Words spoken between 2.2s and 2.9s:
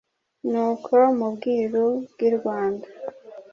Rwanda,